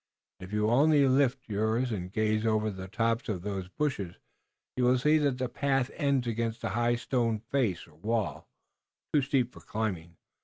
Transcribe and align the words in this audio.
If 0.39 0.51
you 0.51 0.63
will 0.63 0.71
only 0.71 1.07
lift 1.07 1.47
yours 1.47 1.91
and 1.91 2.11
gaze 2.11 2.43
over 2.43 2.71
the 2.71 2.87
tops 2.87 3.29
of 3.29 3.43
those 3.43 3.67
bushes 3.67 4.15
you 4.75 4.83
will 4.85 4.97
see 4.97 5.19
that 5.19 5.37
the 5.37 5.47
path 5.47 5.91
ends 5.93 6.25
against 6.25 6.63
a 6.63 6.69
high 6.69 6.95
stone 6.95 7.37
face 7.51 7.85
or 7.85 7.93
wall, 7.93 8.47
too 9.13 9.21
steep 9.21 9.53
for 9.53 9.59
climbing. 9.59 10.17